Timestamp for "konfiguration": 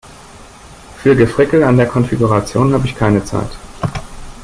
1.87-2.73